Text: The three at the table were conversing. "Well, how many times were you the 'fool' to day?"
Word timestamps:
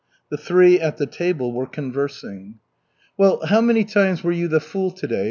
The 0.31 0.37
three 0.37 0.79
at 0.79 0.97
the 0.97 1.05
table 1.05 1.51
were 1.53 1.67
conversing. 1.67 2.55
"Well, 3.19 3.45
how 3.45 3.61
many 3.61 3.83
times 3.83 4.23
were 4.23 4.31
you 4.31 4.47
the 4.47 4.59
'fool' 4.59 4.89
to 4.89 5.05
day?" 5.05 5.19